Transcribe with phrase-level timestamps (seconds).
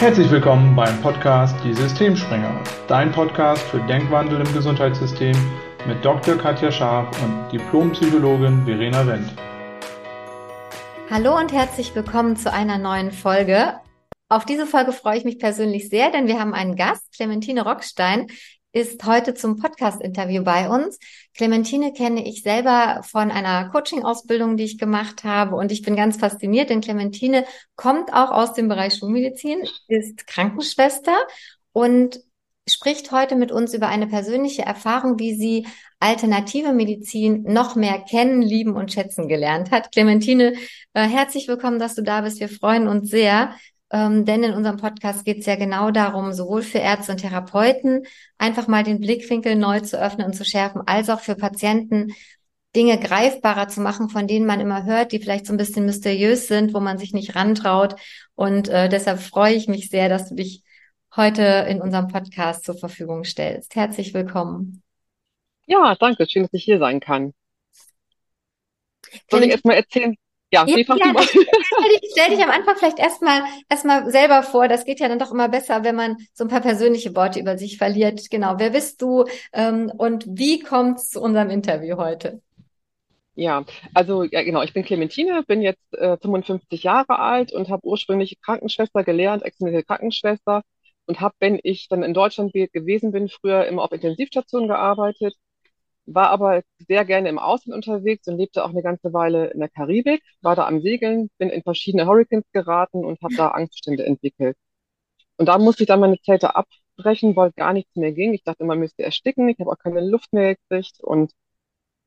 [0.00, 5.34] Herzlich willkommen beim Podcast Die Systemspringer, dein Podcast für Denkwandel im Gesundheitssystem
[5.88, 6.36] mit Dr.
[6.36, 9.34] Katja Scharf und Diplompsychologin Verena Wendt.
[11.10, 13.74] Hallo und herzlich willkommen zu einer neuen Folge.
[14.28, 18.28] Auf diese Folge freue ich mich persönlich sehr, denn wir haben einen Gast, Clementine Rockstein,
[18.78, 20.98] ist heute zum Podcast-Interview bei uns.
[21.34, 26.16] Clementine kenne ich selber von einer Coaching-Ausbildung, die ich gemacht habe und ich bin ganz
[26.16, 27.44] fasziniert, denn Clementine
[27.76, 31.16] kommt auch aus dem Bereich Schulmedizin, ist Krankenschwester
[31.72, 32.20] und
[32.68, 35.66] spricht heute mit uns über eine persönliche Erfahrung, wie sie
[36.00, 39.90] alternative Medizin noch mehr kennen, lieben und schätzen gelernt hat.
[39.90, 40.54] Clementine,
[40.92, 42.40] äh, herzlich willkommen, dass du da bist.
[42.40, 43.54] Wir freuen uns sehr.
[43.90, 48.04] Ähm, denn in unserem Podcast geht es ja genau darum, sowohl für Ärzte und Therapeuten
[48.36, 52.12] einfach mal den Blickwinkel neu zu öffnen und zu schärfen, als auch für Patienten
[52.76, 56.48] Dinge greifbarer zu machen, von denen man immer hört, die vielleicht so ein bisschen mysteriös
[56.48, 57.96] sind, wo man sich nicht rantraut.
[58.34, 60.62] Und äh, deshalb freue ich mich sehr, dass du dich
[61.16, 63.74] heute in unserem Podcast zur Verfügung stellst.
[63.74, 64.82] Herzlich willkommen.
[65.66, 66.28] Ja, danke.
[66.28, 67.32] Schön, dass ich hier sein kann.
[69.30, 70.14] Soll ich erstmal erzählen,
[70.50, 74.68] ja, ja, ja, Stell dich, stell dich am Anfang vielleicht erstmal erstmal selber vor.
[74.68, 77.58] Das geht ja dann doch immer besser, wenn man so ein paar persönliche Worte über
[77.58, 78.30] sich verliert.
[78.30, 82.40] Genau, wer bist du ähm, und wie kommt's zu unserem Interview heute?
[83.34, 87.86] Ja, also ja genau, ich bin Clementine, bin jetzt äh, 55 Jahre alt und habe
[87.86, 90.62] ursprünglich Krankenschwester gelernt, exzellente Krankenschwester
[91.06, 95.34] und habe, wenn ich dann in Deutschland gewesen bin, früher immer auf Intensivstationen gearbeitet
[96.14, 99.68] war aber sehr gerne im Ausland unterwegs und lebte auch eine ganze Weile in der
[99.68, 104.56] Karibik, war da am Segeln, bin in verschiedene Hurricanes geraten und habe da Angstzustände entwickelt.
[105.36, 108.34] Und da musste ich dann meine Zelte abbrechen, weil gar nichts mehr ging.
[108.34, 109.48] Ich dachte, man müsste ersticken.
[109.48, 111.32] Ich habe auch keine Luft mehr gekriegt und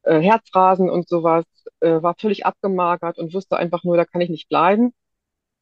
[0.03, 1.45] äh, Herzrasen und sowas,
[1.81, 4.93] äh, war völlig abgemagert und wusste einfach nur, da kann ich nicht bleiben.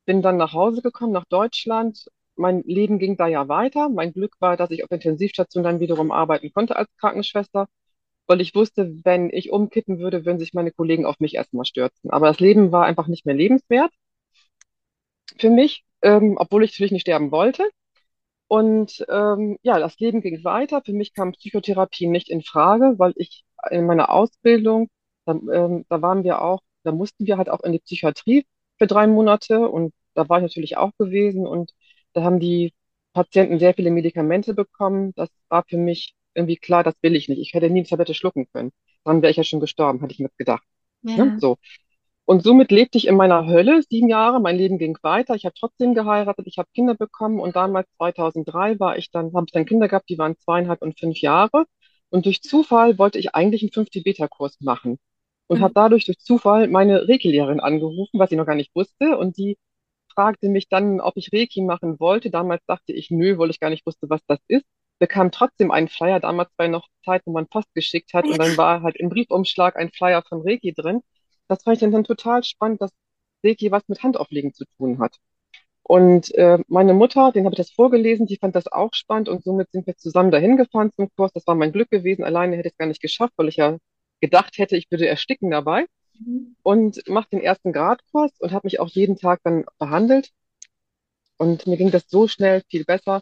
[0.05, 2.07] Bin dann nach Hause gekommen, nach Deutschland.
[2.35, 3.89] Mein Leben ging da ja weiter.
[3.89, 7.67] Mein Glück war, dass ich auf Intensivstation dann wiederum arbeiten konnte als Krankenschwester
[8.29, 12.11] weil ich wusste, wenn ich umkippen würde, würden sich meine Kollegen auf mich erstmal stürzen.
[12.11, 13.91] Aber das Leben war einfach nicht mehr lebenswert
[15.37, 17.69] für mich, ähm, obwohl ich natürlich nicht sterben wollte.
[18.47, 20.81] Und ähm, ja, das Leben ging weiter.
[20.85, 24.89] Für mich kam Psychotherapie nicht in Frage, weil ich in meiner Ausbildung,
[25.25, 28.45] da, ähm, da waren wir auch, da mussten wir halt auch in die Psychiatrie
[28.77, 31.73] für drei Monate und da war ich natürlich auch gewesen und
[32.13, 32.73] da haben die
[33.13, 35.13] Patienten sehr viele Medikamente bekommen.
[35.15, 37.39] Das war für mich irgendwie klar, das will ich nicht.
[37.39, 38.71] Ich hätte nie eine Tablette schlucken können.
[39.03, 40.63] Dann wäre ich ja schon gestorben, hatte ich mir gedacht.
[41.03, 41.25] Ja.
[41.25, 41.37] Ne?
[41.39, 41.57] So.
[42.25, 44.39] Und somit lebte ich in meiner Hölle sieben Jahre.
[44.39, 45.35] Mein Leben ging weiter.
[45.35, 46.45] Ich habe trotzdem geheiratet.
[46.47, 47.39] Ich habe Kinder bekommen.
[47.39, 50.99] Und damals 2003 war ich dann, habe ich dann Kinder gehabt, die waren zweieinhalb und
[50.99, 51.65] fünf Jahre.
[52.09, 54.99] Und durch Zufall wollte ich eigentlich einen 5D-Beta-Kurs machen.
[55.47, 55.63] Und mhm.
[55.63, 59.17] habe dadurch durch Zufall meine Reiki-Lehrerin angerufen, was ich noch gar nicht wusste.
[59.17, 59.57] Und die
[60.13, 62.29] fragte mich dann, ob ich Reiki machen wollte.
[62.29, 64.65] Damals dachte ich, nö, weil ich gar nicht wusste, was das ist
[64.99, 66.19] bekam trotzdem einen Flyer.
[66.19, 69.75] Damals war noch Zeit, wo man Post geschickt hat und dann war halt im Briefumschlag
[69.77, 71.01] ein Flyer von Reiki drin.
[71.47, 72.91] Das fand ich dann total spannend, dass
[73.43, 75.17] Reiki was mit Handauflegen zu tun hat.
[75.83, 79.43] Und äh, meine Mutter, den habe ich das vorgelesen, die fand das auch spannend und
[79.43, 81.31] somit sind wir zusammen dahin gefahren zum Kurs.
[81.33, 82.23] Das war mein Glück gewesen.
[82.23, 83.77] Alleine hätte ich es gar nicht geschafft, weil ich ja
[84.21, 85.87] gedacht hätte, ich würde ersticken dabei.
[86.19, 86.55] Mhm.
[86.61, 90.29] Und mache den ersten Gradkurs und habe mich auch jeden Tag dann behandelt.
[91.37, 93.21] Und mir ging das so schnell viel besser,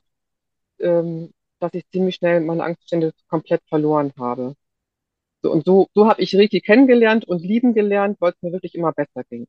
[0.79, 4.55] ähm, dass ich ziemlich schnell meine Angstzustände komplett verloren habe.
[5.41, 8.75] So, und so, so habe ich Reiki kennengelernt und lieben gelernt, weil es mir wirklich
[8.75, 9.47] immer besser ging.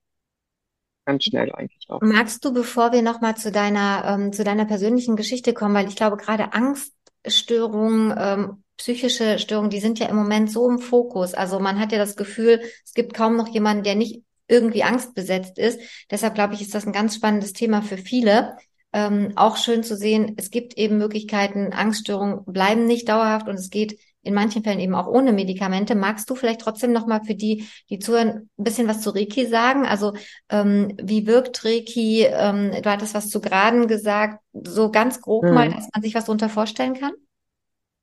[1.06, 2.00] Ganz schnell eigentlich auch.
[2.02, 5.96] Magst du, bevor wir nochmal zu deiner, ähm, zu deiner persönlichen Geschichte kommen, weil ich
[5.96, 11.34] glaube, gerade Angststörungen, ähm, psychische Störungen, die sind ja im Moment so im Fokus.
[11.34, 15.58] Also man hat ja das Gefühl, es gibt kaum noch jemanden, der nicht irgendwie angstbesetzt
[15.58, 15.80] ist.
[16.10, 18.56] Deshalb glaube ich, ist das ein ganz spannendes Thema für viele
[18.92, 23.70] ähm, auch schön zu sehen, es gibt eben Möglichkeiten, Angststörungen bleiben nicht dauerhaft und es
[23.70, 25.94] geht in manchen Fällen eben auch ohne Medikamente.
[25.94, 29.86] Magst du vielleicht trotzdem nochmal für die, die zuhören, ein bisschen was zu Reiki sagen?
[29.86, 30.14] Also
[30.50, 32.24] ähm, wie wirkt Reiki?
[32.24, 35.54] Ähm, du hattest was zu Graden gesagt, so ganz grob hm.
[35.54, 37.12] mal, dass man sich was darunter vorstellen kann?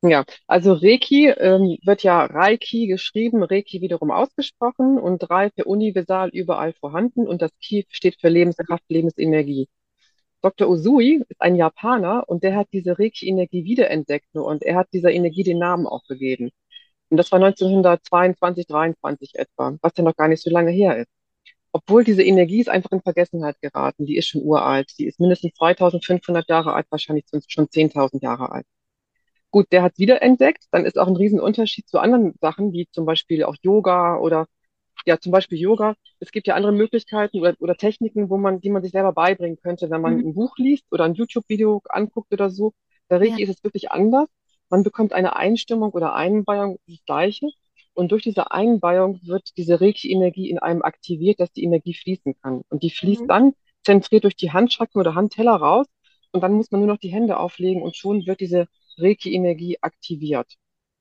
[0.01, 6.29] Ja, also Reiki ähm, wird ja Reiki geschrieben, Reiki wiederum ausgesprochen und drei für universal
[6.29, 9.67] überall vorhanden und das Ki steht für Lebenskraft, Lebensenergie.
[10.45, 10.69] Dr.
[10.69, 15.41] Usui ist ein Japaner und der hat diese Reiki-Energie wiederentdeckt und er hat dieser Energie
[15.43, 16.51] den Namen auch gegeben.
[17.09, 21.09] Und das war 1922, 23 etwa, was ja noch gar nicht so lange her ist.
[21.71, 24.05] Obwohl diese Energie ist einfach in Vergessenheit geraten.
[24.05, 24.91] Die ist schon uralt.
[24.99, 28.67] Die ist mindestens 2500 Jahre alt, wahrscheinlich schon 10.000 Jahre alt.
[29.51, 30.65] Gut, der hat es wiederentdeckt.
[30.71, 34.47] Dann ist auch ein Riesenunterschied zu anderen Sachen, wie zum Beispiel auch Yoga oder
[35.05, 35.95] ja, zum Beispiel Yoga.
[36.19, 39.57] Es gibt ja andere Möglichkeiten oder, oder Techniken, wo man, die man sich selber beibringen
[39.61, 40.27] könnte, wenn man Mhm.
[40.29, 42.73] ein Buch liest oder ein YouTube-Video anguckt oder so.
[43.07, 43.21] Bei Ja.
[43.31, 44.27] Reiki ist es wirklich anders.
[44.69, 47.49] Man bekommt eine Einstimmung oder Einweihung, das Gleiche.
[47.93, 52.63] Und durch diese Einweihung wird diese Reiki-Energie in einem aktiviert, dass die Energie fließen kann.
[52.69, 53.27] Und die fließt Mhm.
[53.27, 53.53] dann
[53.83, 55.85] zentriert durch die Handschranken oder Handteller raus.
[56.31, 58.67] Und dann muss man nur noch die Hände auflegen und schon wird diese
[58.97, 60.55] Reiki-Energie aktiviert.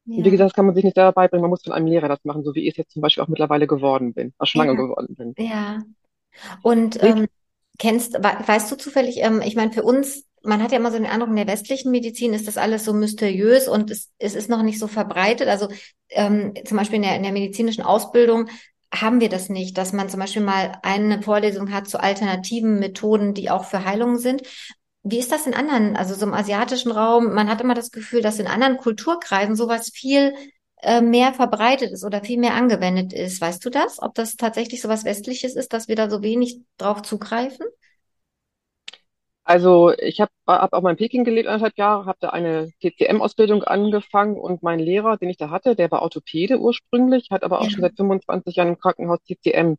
[0.07, 0.31] Und wie Ja.
[0.31, 2.45] gesagt, das kann man sich nicht selber beibringen, man muss von einem Lehrer das machen,
[2.45, 4.83] so wie ich es jetzt zum Beispiel auch mittlerweile geworden bin, auch schwanger Ja.
[4.83, 5.35] geworden bin.
[5.37, 5.83] Ja.
[6.63, 7.27] Und ähm,
[7.79, 10.99] kennst, we weißt du zufällig, ähm, ich meine, für uns, man hat ja immer so
[10.99, 14.51] den Eindruck, in der westlichen Medizin ist das alles so mysteriös und es, es ist
[14.51, 15.49] noch nicht so verbreitet.
[15.49, 15.69] Also
[16.11, 18.49] ähm, zum Beispiel in der, in der medizinischen Ausbildung
[18.95, 23.35] haben wir das nicht, dass man zum Beispiel mal eine Vorlesung hat zu alternativen Methoden,
[23.35, 24.43] die auch für Heilungen sind.
[25.05, 27.35] Wie ist das in anderen, also so im asiatischen Raum?
[27.35, 30.35] Man hat immer das Gefühl, dass in anderen Kulturkreisen sowas viel
[30.81, 33.41] äh, mehr verbreitet ist oder viel mehr angewendet ist.
[33.41, 34.01] Weißt du das?
[34.03, 37.67] Ob das tatsächlich so was Westliches ist, dass wir da so wenig drauf zugreifen?
[39.45, 43.63] also ich habe hab auch mal in Peking gelebt, anderthalb Jahre, habe da eine TCM-Ausbildung
[43.65, 47.69] angefangen und mein Lehrer, den ich da hatte, der war Orthopäde ursprünglich, hat aber auch
[47.69, 47.71] Ja.
[47.71, 49.77] schon seit 25 Jahren im Krankenhaus TCM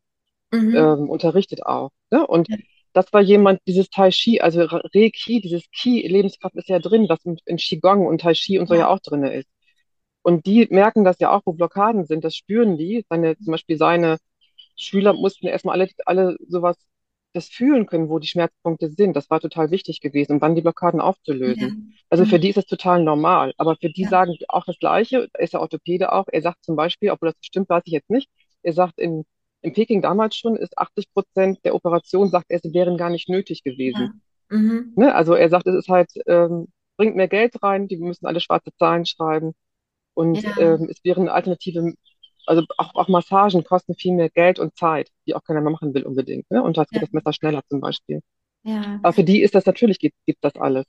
[0.52, 0.96] Mhm.
[0.98, 1.90] ähm, unterrichtet auch.
[2.10, 2.26] Ne?
[2.26, 2.56] Und Ja.
[2.96, 7.20] Das war jemand, dieses Tai Chi, also Reiki, dieses Ki, Lebenskraft ist ja drin, was
[7.24, 8.88] in, Qigong und Tai Chi und so ja Ja.
[8.88, 9.48] auch drin ist.
[10.22, 13.04] Und die merken das ja auch, wo Blockaden sind, das spüren die.
[13.08, 14.18] Seine, zum Beispiel seine
[14.76, 16.76] Schüler mussten erstmal alle, alle sowas,
[17.34, 19.14] das fühlen können, wo die Schmerzpunkte sind.
[19.14, 21.06] Das war total wichtig gewesen, um dann die Blockaden Ja.
[21.06, 21.92] aufzulösen.
[22.10, 23.52] Also für die ist das total normal.
[23.58, 24.08] Aber für die Ja.
[24.08, 25.28] sagen auch das Gleiche.
[25.38, 26.26] Ist ja Orthopäde auch.
[26.32, 28.28] Er sagt zum Beispiel, obwohl das stimmt, weiß ich jetzt nicht.
[28.62, 29.24] Er sagt in,
[29.62, 33.28] in Peking damals schon, ist 80 Prozent der Operation, sagt er, sie wären gar nicht
[33.28, 34.22] nötig gewesen.
[34.50, 34.56] Ja.
[34.58, 34.92] Mhm.
[34.96, 35.14] Ne?
[35.14, 38.70] Also er sagt, es ist halt, ähm, bringt mehr Geld rein, die müssen alle schwarze
[38.78, 39.52] Zahlen schreiben.
[40.14, 40.56] Und Ja.
[40.58, 41.94] ähm, es wären alternative,
[42.46, 45.92] also auch, auch Massagen kosten viel mehr Geld und Zeit, die auch keiner mehr machen
[45.94, 46.50] will unbedingt.
[46.50, 46.62] Ne?
[46.62, 47.00] Und da geht Ja.
[47.00, 48.20] das Messer schneller zum Beispiel.
[48.62, 49.00] Ja.
[49.02, 50.86] Aber für die ist das natürlich, gibt, gibt das alles.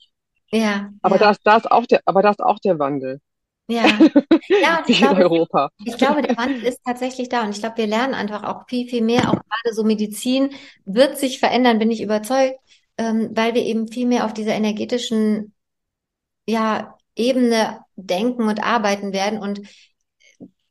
[0.52, 0.92] Ja.
[1.02, 1.24] Aber Ja.
[1.24, 3.20] da ist, da ist auch der, aber da ist auch der Wandel.
[3.68, 3.86] Ja.
[4.62, 5.70] Ja, ich in glaube, Europa.
[5.84, 8.88] Ich glaube, der Wandel ist tatsächlich da und ich glaube, wir lernen einfach auch viel,
[8.90, 9.30] viel mehr.
[9.30, 10.52] Auch gerade so Medizin
[10.86, 12.60] wird sich verändern, bin ich überzeugt,
[12.98, 15.54] ähm, weil wir eben viel mehr auf dieser energetischen,
[16.48, 19.62] ja, Ebene denken und arbeiten werden und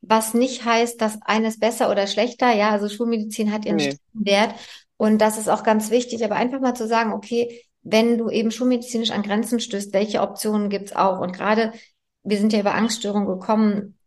[0.01, 3.93] was nicht heißt, dass eines besser oder schlechter, ja, also Schulmedizin hat ihren Nee.
[4.13, 4.55] Stellenwert
[4.97, 8.51] und das ist auch ganz wichtig, aber einfach mal zu sagen, okay, wenn du eben
[8.51, 11.19] schulmedizinisch an Grenzen stößt, welche Optionen gibt's auch?
[11.19, 11.71] Und gerade,
[12.27, 13.97] wir sind ja über Angststörungen gekommen,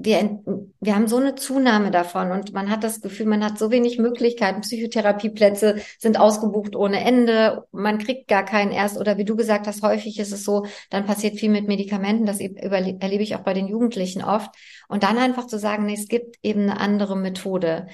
[0.00, 0.40] wir,
[0.78, 3.98] wir haben so eine Zunahme davon und man hat das Gefühl, man hat so wenig
[3.98, 4.60] Möglichkeiten.
[4.60, 7.64] Psychotherapieplätze sind ausgebucht ohne Ende.
[7.72, 8.96] Man kriegt gar keinen erst.
[8.96, 12.26] Oder wie du gesagt hast, häufig ist es so, dann passiert viel mit Medikamenten.
[12.26, 14.54] Das erlebe ich auch bei den Jugendlichen oft.
[14.86, 17.88] Und dann einfach zu sagen, nee, es gibt eben eine andere Methode.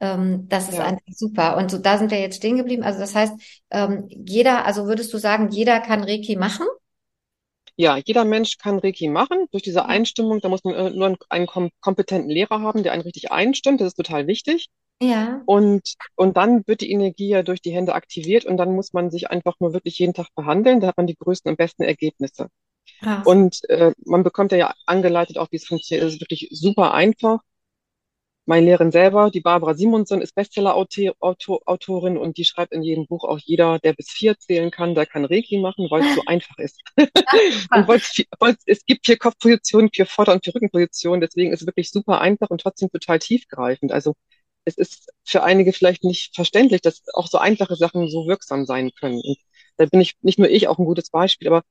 [0.00, 0.84] Ähm, das ist Ja.
[0.84, 1.58] einfach super.
[1.58, 2.84] Und so, da sind wir jetzt stehen geblieben.
[2.84, 3.34] Also das heißt,
[3.70, 6.66] ähm, jeder, also würdest du sagen, jeder kann Reiki machen?
[7.80, 9.46] Ja, jeder Mensch kann Reiki machen.
[9.52, 9.86] Durch diese Ja.
[9.86, 13.32] Einstimmung, da muss man äh, nur einen, einen kom kompetenten Lehrer haben, der einen richtig
[13.32, 13.80] einstimmt.
[13.80, 14.68] Das ist total wichtig.
[15.02, 15.42] Ja.
[15.46, 19.10] Und, und dann wird die Energie ja durch die Hände aktiviert und dann muss man
[19.10, 20.80] sich einfach nur wirklich jeden Tag behandeln.
[20.80, 22.48] Da hat man die größten und besten Ergebnisse.
[23.00, 23.26] Krass.
[23.26, 26.06] Und äh, man bekommt ja angeleitet auch, wie es funktioniert.
[26.06, 27.40] Es ist wirklich super einfach.
[28.50, 33.38] Meine Lehrerin selber, die Barbara Simonson, ist Bestseller-Autorin und die schreibt in jedem Buch auch
[33.38, 36.76] jeder, der bis vier zählen kann, der kann Reiki machen, weil es so einfach ist.
[36.98, 41.92] und weil es, gibt vier Kopfpositionen, vier Vorder- und vier Rückenpositionen, deswegen ist es wirklich
[41.92, 43.92] super einfach und trotzdem total tiefgreifend.
[43.92, 44.14] Also
[44.64, 48.90] es ist für einige vielleicht nicht verständlich, dass auch so einfache Sachen so wirksam sein
[48.98, 49.20] können.
[49.24, 49.38] Und
[49.76, 51.62] da bin ich, nicht nur ich, auch ein gutes Beispiel, aber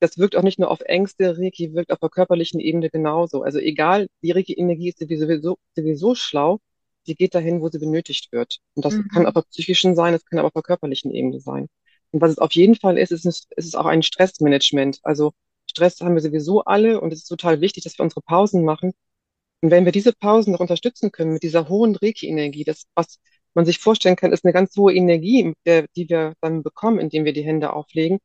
[0.00, 3.42] das wirkt auch nicht nur auf Ängste, Reiki wirkt auf der körperlichen Ebene genauso.
[3.42, 6.60] Also egal, die Reiki-Energie ist sowieso, sowieso schlau,
[7.04, 8.58] sie geht dahin, wo sie benötigt wird.
[8.74, 9.08] Und das Mhm.
[9.12, 11.68] kann auf der psychischen sein, es kann aber auf der körperlichen Ebene sein.
[12.12, 15.00] Und was es auf jeden Fall ist, ist es, ist es auch ein Stressmanagement.
[15.02, 15.32] Also
[15.70, 18.92] Stress haben wir sowieso alle und es ist total wichtig, dass wir unsere Pausen machen.
[19.62, 23.18] Und wenn wir diese Pausen noch unterstützen können mit dieser hohen Reiki-Energie, das, was
[23.54, 27.24] man sich vorstellen kann, ist eine ganz hohe Energie, der, die wir dann bekommen, indem
[27.24, 28.18] wir die Hände auflegen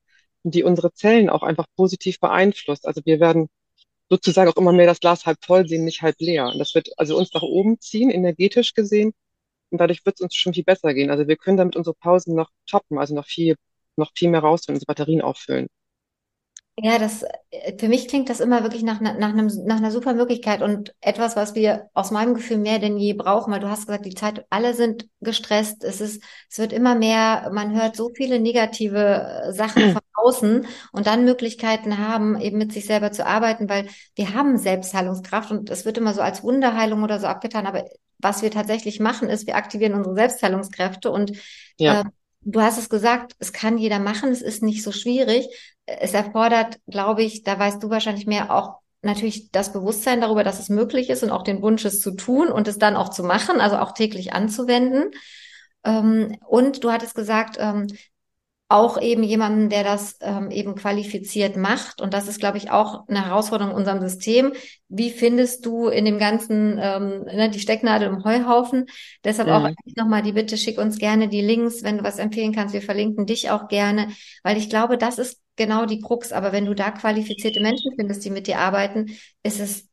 [0.43, 2.87] die unsere Zellen auch einfach positiv beeinflusst.
[2.87, 3.49] Also wir werden
[4.09, 6.47] sozusagen auch immer mehr das Glas halb voll sehen, nicht halb leer.
[6.47, 9.13] Und das wird also uns nach oben ziehen, energetisch gesehen.
[9.71, 11.11] Und dadurch wird es uns schon viel besser gehen.
[11.11, 13.55] Also wir können damit unsere Pausen noch toppen, also noch viel,
[13.97, 15.67] noch viel mehr rausholen, unsere Batterien auffüllen.
[16.77, 19.91] Ja, das, äh, für mich klingt das immer wirklich nach, einer- nach einem, nach einer
[19.91, 23.69] super Möglichkeit und etwas, was wir aus meinem Gefühl mehr denn je brauchen, weil du
[23.69, 27.95] hast gesagt, die Zeit, alle sind gestresst, es ist, es wird immer mehr, man hört
[27.97, 33.11] so viele negative äh, Sachen von außen und dann Möglichkeiten haben, eben mit sich selber
[33.11, 37.27] zu arbeiten, weil wir haben Selbstheilungskraft und es wird immer so als Wunderheilung oder so
[37.27, 37.85] abgetan, aber
[38.17, 41.31] was wir tatsächlich machen, ist, wir aktivieren unsere Selbstheilungskräfte und
[41.77, 42.01] Ja.
[42.01, 42.03] äh,
[42.41, 45.47] du hast es gesagt, es kann jeder machen, es ist nicht so schwierig.
[45.85, 50.59] Es erfordert, glaube ich, da weißt du wahrscheinlich mehr auch natürlich das Bewusstsein darüber, dass
[50.59, 53.23] es möglich ist und auch den Wunsch, es zu tun und es dann auch zu
[53.23, 55.11] machen, also auch täglich anzuwenden.
[55.83, 57.87] Ähm, und du hattest gesagt, ähm,
[58.71, 62.01] auch eben jemanden, der das ähm, eben qualifiziert macht.
[62.01, 64.53] Und das ist, glaube ich, auch eine Herausforderung in unserem System.
[64.89, 68.85] Wie findest du in dem ganzen, ähm, ne, die Stecknadel im Heuhaufen?
[69.23, 69.75] Deshalb auch Mhm.
[69.95, 72.73] nochmal die Bitte, schick uns gerne die Links, wenn du was empfehlen kannst.
[72.73, 74.07] Wir verlinken dich auch gerne,
[74.43, 76.31] weil ich glaube, das ist genau die Krux.
[76.31, 79.07] Aber wenn du da qualifizierte Menschen findest, die mit dir arbeiten,
[79.43, 79.87] ist es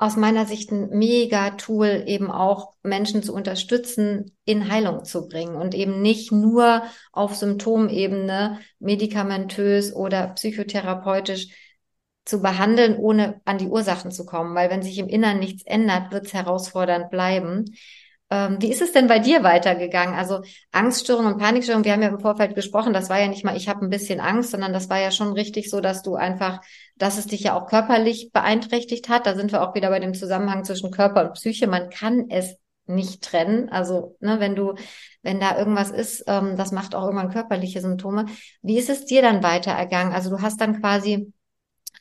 [0.00, 5.56] aus meiner Sicht ein mega Tool, eben auch Menschen zu unterstützen, in Heilung zu bringen
[5.56, 11.48] und eben nicht nur auf Symptomebene medikamentös oder psychotherapeutisch
[12.24, 14.54] zu behandeln, ohne an die Ursachen zu kommen.
[14.54, 17.66] Weil wenn sich im Inneren nichts ändert, wird es herausfordernd bleiben.
[18.30, 20.14] Ähm, wie ist es denn bei dir weitergegangen?
[20.14, 23.56] Also Angststörung und Panikstörung, wir haben ja im Vorfeld gesprochen, das war ja nicht mal,
[23.56, 26.60] ich habe ein bisschen Angst, sondern das war ja schon richtig so, dass du einfach,
[26.96, 29.26] dass es dich ja auch körperlich beeinträchtigt hat.
[29.26, 31.66] Da sind wir auch wieder bei dem Zusammenhang zwischen Körper und Psyche.
[31.66, 32.56] Man kann es
[32.86, 33.68] nicht trennen.
[33.68, 34.74] Also, ne, wenn du,
[35.22, 38.26] wenn da irgendwas ist, ähm, das macht auch irgendwann körperliche Symptome.
[38.62, 40.12] Wie ist es dir dann weiter ergangen?
[40.12, 41.32] Also du hast dann quasi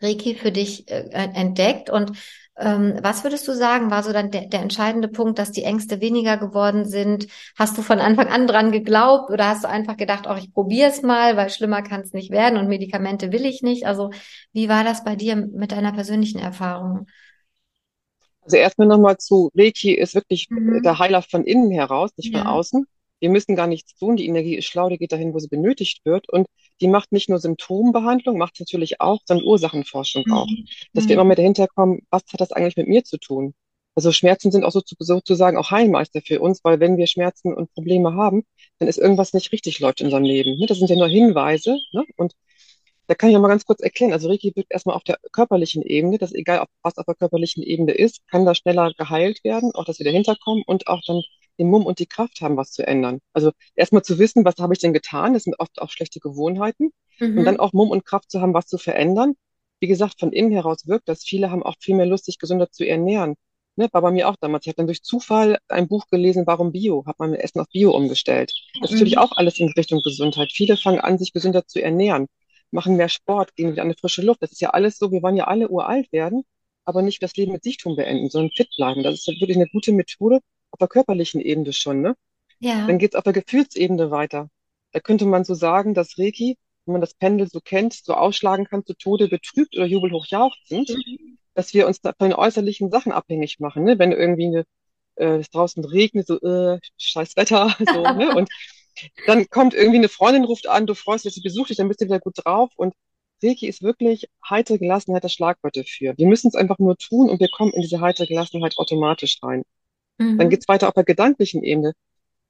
[0.01, 2.11] Reiki für dich äh, entdeckt und
[2.57, 6.01] ähm, was würdest du sagen, war so dann der, der entscheidende Punkt, dass die Ängste
[6.01, 7.27] weniger geworden sind?
[7.57, 10.89] Hast du von Anfang an dran geglaubt oder hast du einfach gedacht, auch ich probiere
[10.89, 13.85] es mal, weil schlimmer kann es nicht werden und Medikamente will ich nicht?
[13.85, 14.09] Also
[14.51, 17.05] wie war das bei dir mit deiner persönlichen Erfahrung?
[18.41, 20.83] Also erstmal nochmal zu, Reiki ist wirklich Mhm.
[20.83, 22.47] der Heiler von innen heraus, nicht von Ja.
[22.47, 22.85] außen.
[23.19, 24.15] Wir müssen gar nichts tun.
[24.15, 26.29] Die Energie ist schlau, die geht dahin, wo sie benötigt wird.
[26.29, 26.47] Und
[26.81, 30.47] die macht nicht nur Symptombehandlung, macht es natürlich auch, sondern Ursachenforschung auch.
[30.47, 30.65] Mhm.
[30.93, 33.53] Dass wir immer mehr dahinter kommen, was hat das eigentlich mit mir zu tun?
[33.95, 37.73] Also Schmerzen sind auch so, sozusagen auch Heilmeister für uns, weil wenn wir Schmerzen und
[37.73, 38.45] Probleme haben,
[38.77, 40.57] dann ist irgendwas nicht richtig läuft in unserem Leben.
[40.57, 40.67] ne?
[40.67, 41.77] Das sind ja nur Hinweise.
[41.91, 42.05] Ne?
[42.15, 42.33] Und
[43.07, 44.13] da kann ich noch mal ganz kurz erklären.
[44.13, 47.91] Also Reiki wirkt erstmal auf der körperlichen Ebene, dass egal, was auf der körperlichen Ebene
[47.91, 51.23] ist, kann da schneller geheilt werden, auch dass wir dahinter kommen und auch dann
[51.59, 53.19] den Mumm und die Kraft haben, was zu ändern.
[53.33, 55.33] Also erstmal zu wissen, was habe ich denn getan?
[55.33, 56.91] Das sind oft auch schlechte Gewohnheiten.
[57.35, 57.59] Und dann Mhm.
[57.59, 59.35] auch Mumm und Kraft zu haben, was zu verändern.
[59.79, 61.23] Wie gesagt, von innen heraus wirkt das.
[61.23, 63.35] Viele haben auch viel mehr Lust, sich gesünder zu ernähren.
[63.75, 64.65] Ne, war bei mir auch damals.
[64.65, 67.91] Ich habe dann durch Zufall ein Buch gelesen, warum Bio, habe mein Essen auf Bio
[67.95, 68.51] umgestellt.
[68.81, 69.21] Das ist natürlich Mhm.
[69.21, 70.51] auch alles in Richtung Gesundheit.
[70.53, 72.27] Viele fangen an, sich gesünder zu ernähren
[72.71, 74.41] machen mehr Sport, gehen wieder an die frische Luft.
[74.43, 76.43] Das ist ja alles so, wir wollen ja alle uralt werden,
[76.85, 79.03] aber nicht das Leben mit Sichtum beenden, sondern fit bleiben.
[79.03, 80.39] Das ist wirklich eine gute Methode
[80.71, 82.15] auf der körperlichen Ebene schon, ne?
[82.59, 82.87] Ja.
[82.87, 84.49] Dann geht's auf der Gefühlsebene weiter.
[84.91, 88.65] Da könnte man so sagen, dass Reiki, wenn man das Pendel so kennt, so ausschlagen
[88.65, 91.37] kann zu Tode betrübt oder jubelhoch jauchzend, Mhm.
[91.53, 93.99] dass wir uns von den äußerlichen Sachen abhängig machen, ne?
[93.99, 94.65] Wenn irgendwie eine,
[95.15, 98.35] äh, es draußen regnet, so, äh, scheiß Wetter, so, ne?
[98.37, 98.49] Und
[99.27, 102.01] dann kommt irgendwie eine Freundin, ruft an, du freust dich, sie besucht dich, dann bist
[102.01, 102.71] du wieder gut drauf.
[102.75, 102.93] Und
[103.43, 106.13] Reiki ist wirklich heitere Gelassenheit das Schlagwort dafür.
[106.17, 109.63] Wir müssen es einfach nur tun und wir kommen in diese heitere Gelassenheit automatisch rein.
[110.37, 110.49] Dann Mhm.
[110.49, 111.93] geht's weiter auf der gedanklichen Ebene.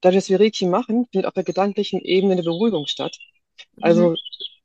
[0.02, 3.18] Dadurch, dass wir Reiki machen, findet auf der gedanklichen Ebene eine Beruhigung statt.
[3.78, 3.84] Mhm.
[3.84, 4.16] Also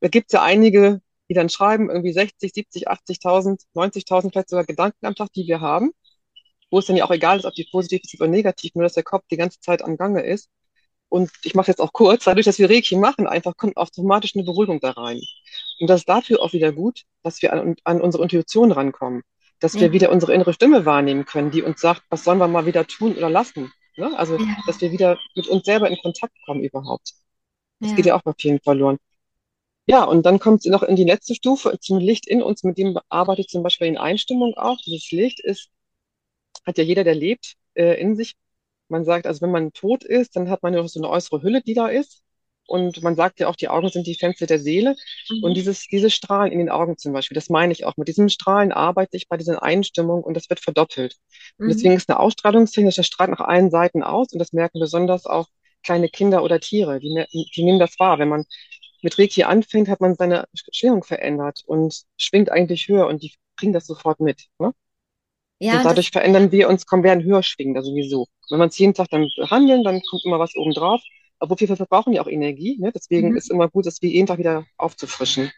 [0.01, 5.05] da gibt's ja einige, die dann schreiben, irgendwie 60, 70, 80.000, 90.000 vielleicht sogar Gedanken
[5.05, 5.91] am Tag, die wir haben,
[6.71, 8.93] wo es dann ja auch egal ist, ob die positiv sind oder negativ, nur dass
[8.93, 10.49] der Kopf die ganze Zeit am Gange ist.
[11.09, 14.45] Und ich mache jetzt auch kurz, dadurch, dass wir Reiki machen, einfach kommt automatisch eine
[14.45, 15.21] Beruhigung da rein.
[15.79, 19.23] Und das ist dafür auch wieder gut, dass wir an, an unsere Intuition rankommen,
[19.59, 22.65] dass wir wieder unsere innere Stimme wahrnehmen können, die uns sagt, was sollen wir mal
[22.65, 23.71] wieder tun oder lassen.
[23.97, 24.17] Ne?
[24.17, 24.45] Also, Ja.
[24.67, 27.13] dass wir wieder mit uns selber in Kontakt kommen überhaupt.
[27.79, 27.95] Das Ja.
[27.95, 28.97] geht ja auch bei vielen verloren.
[29.87, 32.77] Ja, und dann kommt es noch in die letzte Stufe, zum Licht in uns, mit
[32.77, 34.77] dem arbeite ich zum Beispiel in Einstimmung auch.
[34.85, 35.69] Dieses Licht ist,
[36.65, 38.35] hat ja jeder, der lebt, äh, in sich.
[38.89, 41.41] Man sagt, also wenn man tot ist, dann hat man ja noch so eine äußere
[41.41, 42.21] Hülle, die da ist.
[42.67, 44.95] Und man sagt ja auch, die Augen sind die Fenster der Seele.
[45.41, 45.55] Und Mhm.
[45.55, 47.97] dieses, diese Strahlen in den Augen zum Beispiel, das meine ich auch.
[47.97, 51.15] Mit diesen Strahlen arbeite ich bei dieser Einstimmung und das wird verdoppelt.
[51.63, 51.71] Und Mhm.
[51.73, 55.47] deswegen ist eine Ausstrahlungstechnik, das strahlt nach allen Seiten aus und das merken besonders auch
[55.83, 56.99] kleine Kinder oder Tiere.
[56.99, 58.19] Die, die nehmen das wahr.
[58.19, 58.45] Wenn man
[59.01, 63.73] mit Reiki anfängt, hat man seine Schwingung verändert und schwingt eigentlich höher und die kriegen
[63.73, 64.47] das sofort mit.
[64.59, 64.73] Ne?
[65.59, 68.27] Ja, Und und dadurch verändern wir uns, kommen, werden höher schwingender sowieso.
[68.49, 71.01] Wenn wir uns jeden Tag dann behandeln, dann kommt immer was oben drauf.
[71.39, 72.77] Obwohl wir verbrauchen ja auch Energie.
[72.79, 72.91] Ne?
[72.93, 73.37] Deswegen Mhm.
[73.37, 75.51] ist immer gut, das wie jeden Tag wieder aufzufrischen.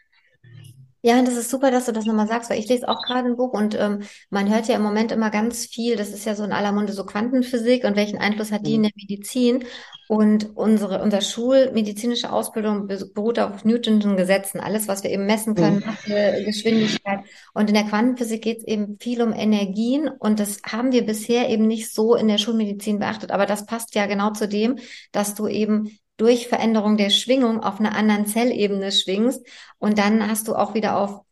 [1.02, 3.28] Ja, und das ist super, dass du das nochmal sagst, weil ich lese auch gerade
[3.28, 6.34] ein Buch und ähm, man hört ja im Moment immer ganz viel, das ist ja
[6.34, 8.82] so in aller Munde so Quantenphysik und welchen Einfluss hat die in Mhm.
[8.82, 9.64] der Medizin?
[10.08, 15.76] Und unsere, unsere schulmedizinische Ausbildung beruht auf Newtonschen Gesetzen, alles, was wir eben messen können,
[15.76, 15.82] Mhm.
[15.84, 17.20] Masse, Geschwindigkeit.
[17.54, 21.48] Und in der Quantenphysik geht es eben viel um Energien und das haben wir bisher
[21.50, 23.30] eben nicht so in der Schulmedizin beachtet.
[23.30, 24.78] Aber das passt ja genau zu dem,
[25.12, 29.46] dass du eben durch Veränderung der Schwingung auf einer anderen Zellebene schwingst
[29.78, 31.22] und dann hast du auch wieder auf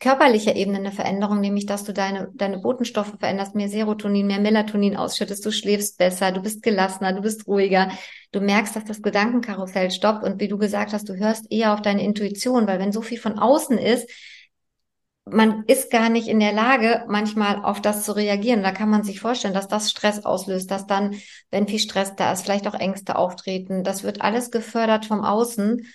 [0.00, 4.96] körperlicher Ebene eine Veränderung, nämlich dass du deine, deine Botenstoffe veränderst, mehr Serotonin, mehr Melatonin
[4.96, 7.90] ausschüttest, du schläfst besser, du bist gelassener, du bist ruhiger,
[8.30, 11.82] du merkst, dass das Gedankenkarussell stoppt und wie du gesagt hast, du hörst eher auf
[11.82, 14.08] deine Intuition, weil wenn so viel von außen ist,
[15.30, 18.62] man ist gar nicht in der Lage, manchmal auf das zu reagieren.
[18.62, 21.14] Da kann man sich vorstellen, dass das Stress auslöst, dass dann,
[21.50, 23.84] wenn viel Stress da ist, vielleicht auch Ängste auftreten.
[23.84, 25.86] Das wird alles gefördert vom Außen.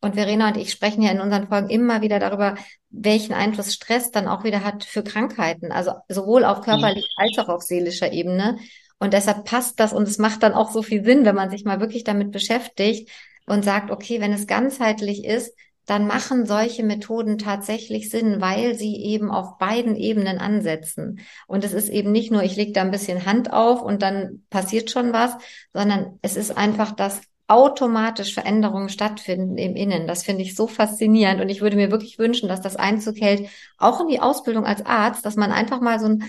[0.00, 2.56] Und Verena und ich sprechen ja in unseren Folgen immer wieder darüber,
[2.90, 5.70] welchen Einfluss Stress dann auch wieder hat für Krankheiten.
[5.70, 8.58] Also sowohl auf körperlicher als auch auf seelischer Ebene.
[8.98, 11.64] Und deshalb passt das und es macht dann auch so viel Sinn, wenn man sich
[11.64, 13.10] mal wirklich damit beschäftigt
[13.46, 15.54] und sagt, okay, wenn es ganzheitlich ist,
[15.92, 21.20] dann machen solche Methoden tatsächlich Sinn, weil sie eben auf beiden Ebenen ansetzen.
[21.46, 24.42] Und es ist eben nicht nur, ich lege da ein bisschen Hand auf und dann
[24.48, 25.36] passiert schon was,
[25.74, 30.06] sondern es ist einfach, dass automatisch Veränderungen stattfinden im Innen.
[30.06, 33.50] Das finde ich so faszinierend und ich würde mir wirklich wünschen, dass das Einzug hält,
[33.76, 36.24] auch in die Ausbildung als Arzt, dass man einfach mal so ein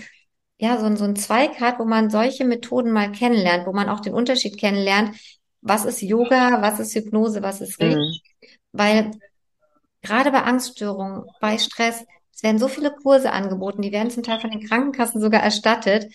[0.58, 3.88] ja, so ein, so ein Zweig hat, wo man solche Methoden mal kennenlernt, wo man
[3.88, 5.16] auch den Unterschied kennenlernt,
[5.62, 8.20] was ist Yoga, was ist Hypnose, was ist Reiki, Mhm.
[8.72, 9.10] weil
[10.04, 14.40] gerade bei Angststörungen, bei Stress, es werden so viele Kurse angeboten, die werden zum Teil
[14.40, 16.12] von den Krankenkassen sogar erstattet.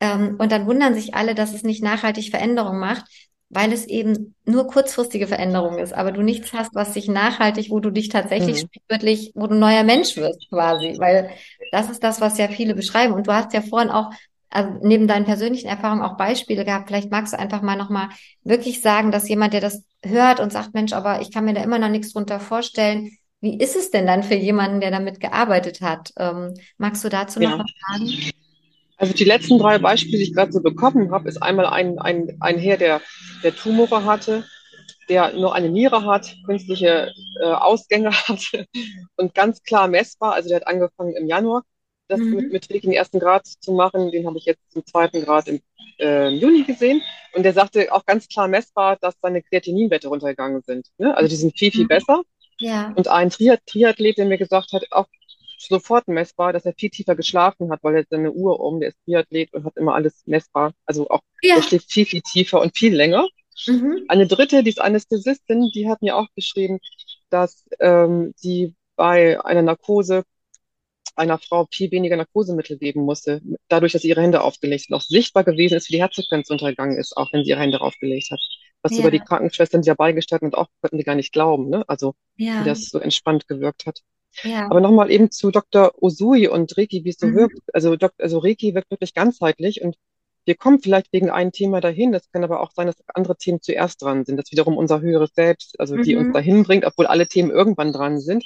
[0.00, 3.04] Ähm, und dann wundern sich alle, dass es nicht nachhaltig Veränderung macht,
[3.48, 7.78] weil es eben nur kurzfristige Veränderung ist, aber du nichts hast, was sich nachhaltig, wo
[7.80, 8.62] du dich tatsächlich Mhm.
[8.62, 11.30] sprichwörtlich, wo du ein neuer Mensch wirst quasi, weil
[11.70, 13.14] das ist das, was ja viele beschreiben.
[13.14, 14.10] Und du hast ja vorhin auch
[14.50, 16.88] also neben deinen persönlichen Erfahrungen auch Beispiele gehabt.
[16.88, 18.08] Vielleicht magst du einfach mal nochmal
[18.44, 21.62] wirklich sagen, dass jemand, der das hört und sagt, Mensch, aber ich kann mir da
[21.62, 23.10] immer noch nichts drunter vorstellen,
[23.44, 26.12] wie ist es denn dann für jemanden, der damit gearbeitet hat?
[26.18, 27.58] Ähm, magst du dazu noch Ja.
[27.58, 28.32] was sagen?
[28.96, 32.36] Also die letzten drei Beispiele, die ich gerade so bekommen habe, ist einmal ein, ein,
[32.40, 33.02] ein Herr, der,
[33.42, 34.44] der Tumore hatte,
[35.08, 38.66] der nur eine Niere hat, künstliche äh, Ausgänge hatte
[39.16, 40.34] und ganz klar messbar.
[40.34, 41.62] Also der hat angefangen im Januar,
[42.08, 42.36] das Mhm.
[42.36, 44.10] mit, mit Reiki den ersten Grad zu machen.
[44.12, 45.60] Den habe ich jetzt zum zweiten Grad im
[46.00, 47.02] äh, Juni gesehen.
[47.34, 50.88] Und der sagte auch ganz klar messbar, dass seine Kreatininwerte runtergegangen sind.
[50.98, 51.16] Ne?
[51.16, 51.88] Also die sind viel, viel Mhm.
[51.88, 52.22] besser.
[52.58, 52.92] Ja.
[52.96, 55.06] Und ein Triath Triathlet, der mir gesagt hat, auch
[55.58, 58.98] sofort messbar, dass er viel tiefer geschlafen hat, weil er seine Uhr um, der ist
[59.04, 60.72] Triathlet und hat immer alles messbar.
[60.84, 61.56] Also auch, Ja.
[61.56, 63.26] der schläft viel, viel tiefer und viel länger.
[63.66, 64.04] Mhm.
[64.08, 66.80] Eine dritte, die ist Anästhesistin, die hat mir auch geschrieben,
[67.30, 70.24] dass ähm, sie bei einer Narkose
[71.16, 74.96] einer Frau viel weniger Narkosemittel geben musste, dadurch, dass sie ihre Hände aufgelegt hat.
[74.96, 78.30] Auch sichtbar gewesen ist, wie die Herzfrequenz untergegangen ist, auch wenn sie ihre Hände aufgelegt
[78.30, 78.40] hat.
[78.84, 78.96] Was Ja.
[78.98, 81.84] sogar die Krankenschwestern, die dabei gestanden und auch konnten die gar nicht glauben, ne?
[81.88, 82.64] Also, wie Ja.
[82.64, 84.02] das so entspannt gewirkt hat.
[84.44, 84.66] Ja.
[84.70, 85.92] Aber nochmal eben zu Dr.
[86.02, 87.36] Osui und Reiki, wie es so Mhm.
[87.36, 87.60] wirkt.
[87.72, 89.96] Also, also Reiki wirkt wirklich ganzheitlich und
[90.46, 92.12] wir kommen vielleicht wegen einem Thema dahin.
[92.12, 94.36] Das kann aber auch sein, dass andere Themen zuerst dran sind.
[94.36, 96.32] Das wiederum unser höheres Selbst, also die uns Mhm.
[96.34, 98.44] dahin bringt, obwohl alle Themen irgendwann dran sind.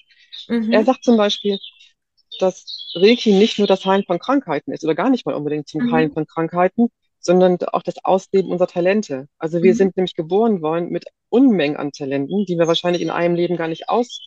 [0.48, 0.84] Er Mhm.
[0.84, 1.58] sagt zum Beispiel,
[2.38, 5.82] dass Reiki nicht nur das Heilen von Krankheiten ist oder gar nicht mal unbedingt zum
[5.82, 5.90] Mhm.
[5.90, 6.90] Heilen von Krankheiten,
[7.28, 9.28] sondern auch das Ausleben unserer Talente.
[9.38, 9.76] Also wir Mhm.
[9.76, 13.68] sind nämlich geboren worden mit Unmengen an Talenten, die wir wahrscheinlich in einem Leben gar
[13.68, 14.20] nicht aus,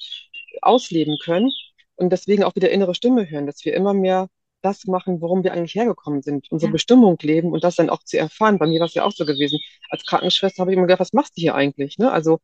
[0.62, 1.52] ausleben können
[1.98, 4.28] und deswegen auch wieder innere Stimme hören, dass wir immer mehr
[4.64, 6.74] das machen, worum wir eigentlich hergekommen sind, unsere Ja.
[6.74, 8.60] Bestimmung leben und das dann auch zu erfahren.
[8.60, 9.60] Bei mir war es ja auch so gewesen.
[9.90, 11.98] Als Krankenschwester habe ich immer gedacht, was machst du hier eigentlich?
[11.98, 12.12] Ne?
[12.12, 12.40] Also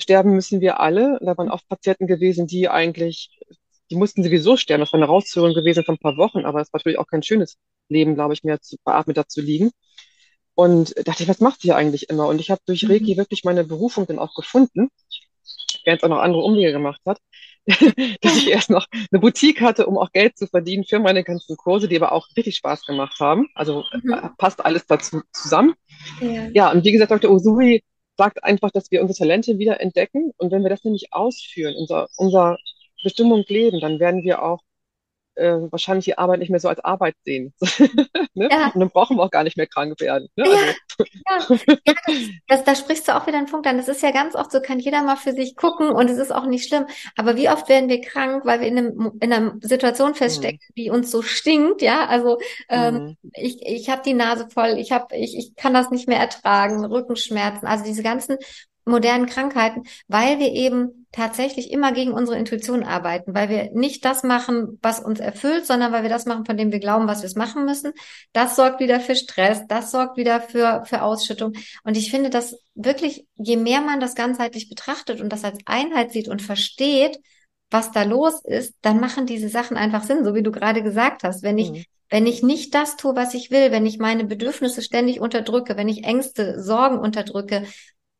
[0.00, 1.18] sterben müssen wir alle.
[1.22, 3.40] Da waren auch Patienten gewesen, die eigentlich,
[3.90, 4.82] die mussten sowieso sterben.
[4.82, 7.22] Das war eine Rausführung gewesen von ein paar Wochen, aber es war natürlich auch kein
[7.24, 7.56] schönes
[7.88, 9.70] Leben, glaube ich, mehr zu, beatmet da zu liegen.
[10.54, 12.26] Und dachte ich, was macht sie hier eigentlich immer?
[12.28, 12.90] Und ich habe durch Mhm.
[12.92, 14.90] Reiki wirklich meine Berufung dann auch gefunden,
[15.84, 17.18] während es auch noch andere Umwege gemacht hat,
[18.22, 21.56] dass ich erst noch eine Boutique hatte, um auch Geld zu verdienen für meine ganzen
[21.56, 23.48] Kurse, die aber auch richtig Spaß gemacht haben.
[23.54, 24.12] Also Mhm.
[24.12, 25.74] äh, passt alles dazu zusammen.
[26.20, 26.48] Ja.
[26.54, 27.30] Ja, und wie gesagt, Dr.
[27.30, 27.82] Usui
[28.16, 30.32] sagt einfach, dass wir unsere Talente wieder entdecken.
[30.38, 32.58] Und wenn wir das nämlich ausführen, unser, unser
[33.02, 34.60] Bestimmung leben, dann werden wir auch
[35.38, 37.54] äh, wahrscheinlich die Arbeit nicht mehr so als Arbeit sehen.
[38.34, 38.48] ne?
[38.50, 38.70] Ja.
[38.74, 40.28] Und dann brauchen wir auch gar nicht mehr krank werden.
[40.36, 40.44] Ne?
[40.46, 40.56] Ja.
[41.26, 43.76] Also, Ja, ja das, das, da sprichst du auch wieder einen Punkt an.
[43.76, 46.32] Das ist ja ganz oft so, kann jeder mal für sich gucken und es ist
[46.32, 46.86] auch nicht schlimm.
[47.16, 50.90] Aber wie oft werden wir krank, weil wir in, einem, in einer Situation feststecken, die
[50.90, 52.06] uns so stinkt, ja?
[52.06, 53.16] Also ähm, mhm.
[53.34, 56.84] ich, ich habe die Nase voll, ich hab, ich, ich kann das nicht mehr ertragen,
[56.84, 58.38] Rückenschmerzen, also diese ganzen
[58.88, 64.22] modernen Krankheiten, weil wir eben tatsächlich immer gegen unsere Intuition arbeiten, weil wir nicht das
[64.22, 67.26] machen, was uns erfüllt, sondern weil wir das machen, von dem wir glauben, was wir
[67.26, 67.92] es machen müssen.
[68.32, 71.54] Das sorgt wieder für Stress, das sorgt wieder für, für Ausschüttung.
[71.84, 76.12] Und ich finde, dass wirklich, je mehr man das ganzheitlich betrachtet und das als Einheit
[76.12, 77.18] sieht und versteht,
[77.70, 81.22] was da los ist, dann machen diese Sachen einfach Sinn, so wie du gerade gesagt
[81.22, 81.42] hast.
[81.42, 81.84] Wenn ich, mhm.
[82.10, 85.88] wenn ich nicht das tue, was ich will, wenn ich meine Bedürfnisse ständig unterdrücke, wenn
[85.88, 87.64] ich Ängste, Sorgen unterdrücke,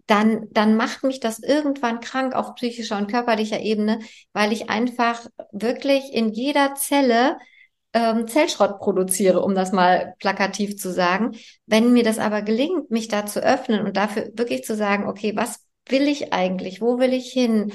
[0.08, 4.00] dann, dann macht mich das irgendwann krank auf psychischer und körperlicher Ebene,
[4.32, 7.36] weil ich einfach wirklich in jeder Zelle
[7.92, 11.36] ähm, Zellschrott produziere, um das mal plakativ zu sagen.
[11.66, 15.36] Wenn mir das aber gelingt, mich da zu öffnen und dafür wirklich zu sagen, okay,
[15.36, 16.80] was will ich eigentlich?
[16.80, 17.72] Wo will ich hin?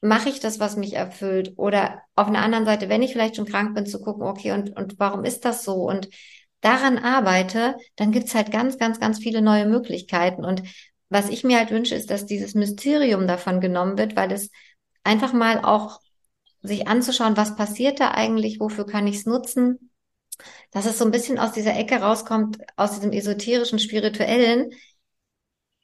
[0.00, 1.54] Mache ich das, was mich erfüllt?
[1.56, 4.76] Oder auf einer anderen Seite, wenn ich vielleicht schon krank bin, zu gucken, okay, und,
[4.76, 5.74] und warum ist das so?
[5.88, 6.08] Und
[6.60, 10.44] daran arbeite, dann gibt's halt ganz, ganz, ganz viele neue Möglichkeiten.
[10.44, 10.62] Und
[11.14, 14.50] was ich mir halt wünsche, ist, dass dieses Mysterium davon genommen wird, weil es
[15.04, 16.00] einfach mal auch
[16.60, 19.92] sich anzuschauen, was passiert da eigentlich, wofür kann ich es nutzen,
[20.72, 24.72] dass es so ein bisschen aus dieser Ecke rauskommt, aus diesem esoterischen, spirituellen,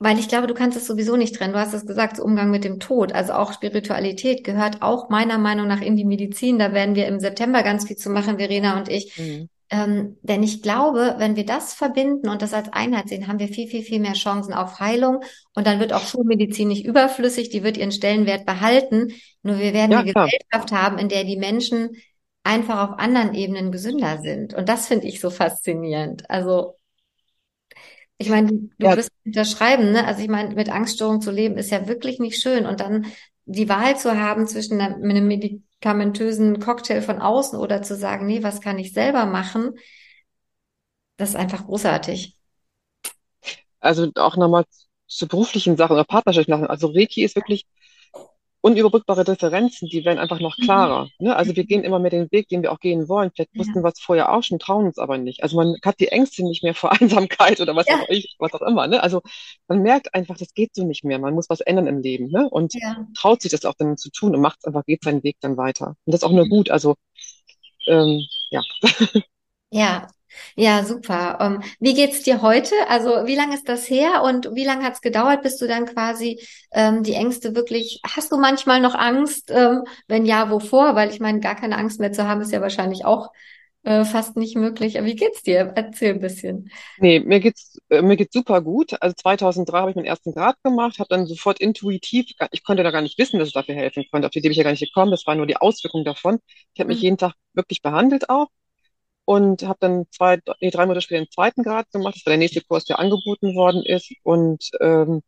[0.01, 1.53] weil ich glaube, du kannst es sowieso nicht trennen.
[1.53, 3.13] Du hast es gesagt, Umgang mit dem Tod.
[3.13, 6.59] Also auch Spiritualität gehört auch meiner Meinung nach in die Medizin.
[6.59, 9.17] Da werden wir im September ganz viel zu machen, Verena und ich.
[9.17, 9.49] Mhm.
[9.71, 13.49] Ähm, denn ich glaube, wenn wir das verbinden und das als Einheit sehen, haben wir
[13.49, 15.23] viel, viel, viel mehr Chancen auf Heilung.
[15.55, 19.13] Und dann wird auch Schulmedizin nicht überflüssig, die wird ihren Stellenwert behalten.
[19.43, 20.27] Nur wir werden ja, eine klar.
[20.27, 21.91] Gesellschaft haben, in der die Menschen
[22.43, 24.55] einfach auf anderen Ebenen gesünder sind.
[24.55, 26.29] Und das finde ich so faszinierend.
[26.29, 26.77] Also,
[28.19, 28.97] ich meine, du ja.
[28.97, 30.05] wirst unterschreiben, ne?
[30.05, 32.67] Also ich meine, mit Angststörung zu leben ist ja wirklich nicht schön.
[32.67, 33.07] Und dann
[33.51, 38.61] die Wahl zu haben zwischen einem medikamentösen Cocktail von außen oder zu sagen, nee, was
[38.61, 39.73] kann ich selber machen,
[41.17, 42.39] das ist einfach großartig.
[43.81, 44.65] Also auch nochmal
[45.07, 46.71] zu beruflichen Sachen oder partnerschaftlichen Sachen.
[46.71, 47.67] Also Reiki ist wirklich
[48.63, 50.63] unüberbrückbare Differenzen, die werden einfach noch mhm.
[50.63, 51.09] klarer.
[51.19, 51.35] Ne?
[51.35, 53.31] Also wir gehen immer mehr den Weg, den wir auch gehen wollen.
[53.35, 55.43] Vielleicht wussten wir es vorher auch schon, trauen uns aber nicht.
[55.43, 57.97] Also man hat die Ängste nicht mehr vor Einsamkeit oder was, ja.
[57.97, 58.87] auch, ich, was auch immer.
[58.87, 59.03] Ne?
[59.03, 59.23] Also
[59.69, 61.19] man merkt einfach, das geht so nicht mehr.
[61.19, 62.49] Man muss was ändern im Leben ne?
[62.49, 63.07] und ja.
[63.17, 65.97] traut sich das auch dann zu tun und macht einfach, geht seinen Weg dann weiter.
[66.05, 66.71] Und das ist auch nur gut.
[66.71, 66.97] Also
[67.87, 68.63] ähm, ja.
[69.73, 70.09] Ja,
[70.57, 71.39] ja, super.
[71.41, 72.75] Um, ähm, wie geht's dir heute?
[72.89, 76.41] Also wie lange ist das her und wie lange hat's gedauert, bis du dann quasi
[76.73, 79.51] ähm, die Ängste wirklich, hast du manchmal noch Angst?
[79.51, 80.95] Ähm, wenn ja, wovor?
[80.95, 83.31] Weil ich meine, gar keine Angst mehr zu haben, ist ja wahrscheinlich auch
[83.83, 84.99] äh, fast nicht möglich.
[84.99, 85.73] Aber wie geht's dir?
[85.75, 86.71] Erzähl ein bisschen.
[86.99, 88.95] Nee, mir geht's, äh, mir geht's super gut.
[89.01, 92.91] Also 2003 habe ich meinen ersten Grad gemacht, habe dann sofort intuitiv, ich konnte da
[92.91, 94.27] gar nicht wissen, dass es dafür helfen konnte.
[94.27, 95.11] Auf die Idee bin ich ja gar nicht gekommen.
[95.11, 96.39] Das war nur die Auswirkung davon.
[96.75, 97.05] Ich habe mich mhm.
[97.05, 98.49] jeden Tag wirklich behandelt auch
[99.25, 102.17] und habe dann zwei, nee, drei Monate später den zweiten Grad gemacht.
[102.17, 104.13] Das war der nächste Kurs, der angeboten worden ist.
[104.25, 105.23] Und ähm,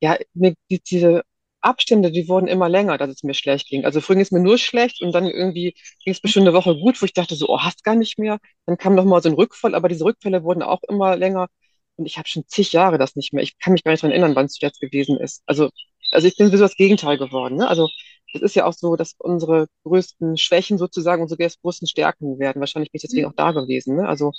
[0.00, 1.22] ja, mir, die, diese
[1.60, 3.84] Abstände, die wurden immer länger, dass es mir schlecht ging.
[3.84, 6.76] Also früher ging es mir nur schlecht und dann irgendwie ging es bestimmt eine Woche
[6.76, 8.38] gut, wo ich dachte so, oh, hast gar nicht mehr.
[8.66, 11.48] Dann kam noch mal so ein Rückfall, aber diese Rückfälle wurden auch immer länger.
[11.96, 13.42] Und ich habe schon zig Jahre das nicht mehr.
[13.42, 15.42] Ich kann mich gar nicht dran erinnern, wann es zuletzt gewesen ist.
[15.46, 15.70] Also,
[16.12, 17.56] also ich bin so das Gegenteil geworden.
[17.56, 17.68] Ne?
[17.68, 17.88] Also
[18.34, 22.60] es ist ja auch so, dass unsere größten Schwächen sozusagen unsere größten Stärken werden.
[22.60, 23.96] Wahrscheinlich bin ich deswegen auch da gewesen.
[23.96, 24.08] Ne?
[24.08, 24.32] Also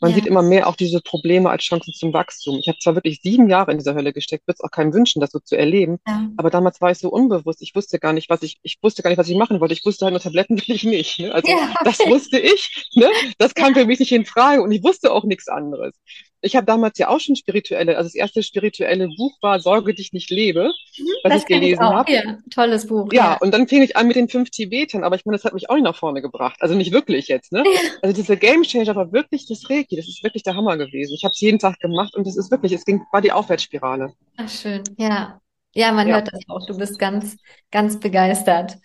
[0.00, 0.16] man ja.
[0.16, 2.56] sieht immer mehr auch diese Probleme als Chancen zum Wachstum.
[2.58, 5.20] Ich habe zwar wirklich sieben Jahre in dieser Hölle gesteckt, würde es auch keinem wünschen,
[5.20, 5.98] das so zu erleben.
[6.06, 6.30] Ja.
[6.38, 7.60] Aber damals war ich so unbewusst.
[7.60, 9.74] Ich wusste gar nicht, was ich, ich wusste gar nicht, was ich machen wollte.
[9.74, 11.18] Ich wusste halt nur Tabletten will ich nicht.
[11.18, 11.34] Ne?
[11.34, 11.74] Also ja.
[11.84, 12.88] das wusste ich.
[12.94, 13.10] Ne?
[13.36, 15.94] Das kam für mich nicht in Frage und ich wusste auch nichts anderes
[16.42, 20.12] ich habe damals ja auch schon spirituelle, also das erste spirituelle Buch war Sorge dich
[20.12, 22.10] nicht lebe, mhm, was das ich gelesen habe.
[22.10, 23.12] Ja, tolles Buch.
[23.12, 25.44] Ja, ja, und dann fing ich an mit den fünf Tibetern, aber ich meine, das
[25.44, 26.56] hat mich auch nicht nach vorne gebracht.
[26.60, 27.64] Also nicht wirklich jetzt, ne?
[28.02, 31.14] Also dieser Game Changer war wirklich das Reiki, das ist wirklich der Hammer gewesen.
[31.14, 34.12] Ich habe es jeden Tag gemacht und das ist wirklich, es ging, war die Aufwärtsspirale.
[34.36, 35.40] Ach schön, ja.
[35.74, 36.16] Ja, man ja.
[36.16, 36.66] hört das auch.
[36.66, 37.36] Du bist ganz,
[37.70, 38.76] ganz begeistert.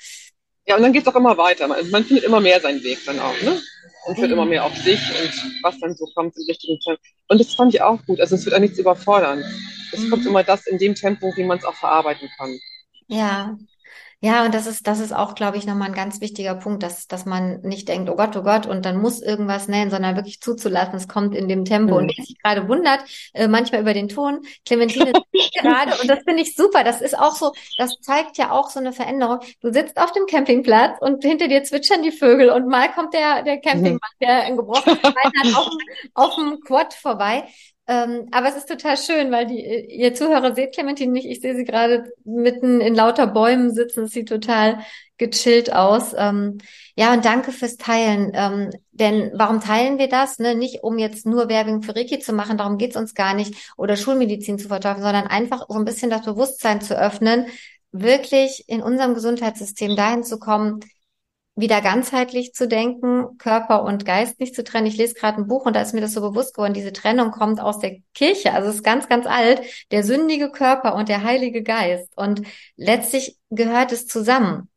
[0.68, 1.68] Ja, und dann geht's auch immer weiter.
[1.68, 3.60] Man, man findet immer mehr seinen Weg dann auch, ne?
[4.06, 7.02] Und wird immer mehr auf sich und was dann so kommt im richtigen Tempo.
[7.28, 8.20] Und das fand ich auch gut.
[8.20, 9.44] Also es wird auch nichts überfordern.
[9.91, 10.10] Es mhm.
[10.10, 12.58] kommt immer das in dem Tempo, wie man es auch verarbeiten kann.
[13.08, 13.58] Ja,
[14.21, 17.08] ja, und das ist, das ist auch, glaube ich, nochmal ein ganz wichtiger Punkt, dass,
[17.08, 20.41] dass man nicht denkt, oh Gott, oh Gott, und dann muss irgendwas nähen, sondern wirklich
[20.41, 21.93] zuzulassen, es kommt in dem Tempo.
[21.93, 21.97] Mhm.
[21.97, 23.01] Und wer sich gerade wundert,
[23.34, 25.13] äh, manchmal über den Ton, Clementine
[25.62, 26.84] gerade, und das finde ich super.
[26.84, 29.39] Das ist auch so, das zeigt ja auch so eine Veränderung.
[29.62, 33.43] Du sitzt auf dem Campingplatz und hinter dir zwitschern die Vögel und mal kommt der,
[33.43, 35.69] der Campingmann, der ein gebrochenes Bein hat, auf,
[36.13, 37.45] auf dem Quad vorbei.
[37.88, 41.28] Ähm, aber es ist total schön, weil die, ihr Zuhörer seht Clementine nicht.
[41.28, 44.06] Ich sehe sie gerade mitten in lauter Bäumen sitzen.
[44.06, 44.80] Es sieht total
[45.17, 46.13] gechillt aus.
[46.17, 46.58] Ähm,
[46.95, 48.32] ja, und danke fürs Teilen.
[48.34, 50.39] Ähm, denn warum teilen wir das?
[50.39, 50.56] Ne?
[50.56, 53.98] Nicht um jetzt nur Werbung für Reiki zu machen, darum geht's uns gar nicht, oder
[53.98, 57.45] Schulmedizin zu verteufeln, sondern einfach so ein bisschen das Bewusstsein zu öffnen,
[57.91, 60.80] wirklich in unserem Gesundheitssystem dahin zu kommen,
[61.56, 64.88] wieder ganzheitlich zu denken, Körper und Geist nicht zu trennen.
[64.88, 67.32] Ich lese gerade ein Buch und da ist mir das so bewusst geworden, diese Trennung
[67.32, 71.63] kommt aus der Kirche, also ist ganz, ganz alt, der sündige Körper und der heilige
[71.63, 72.12] Geist.
[72.18, 72.41] Und
[72.76, 74.70] letztlich gehört es zusammen.